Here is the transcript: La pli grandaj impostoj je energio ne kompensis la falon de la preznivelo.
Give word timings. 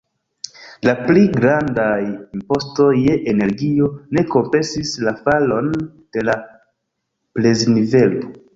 La 0.87 0.93
pli 1.09 1.25
grandaj 1.35 1.99
impostoj 2.05 2.87
je 3.09 3.19
energio 3.35 3.91
ne 4.19 4.25
kompensis 4.37 4.97
la 5.09 5.15
falon 5.27 5.71
de 5.83 6.27
la 6.33 6.41
preznivelo. 7.39 8.37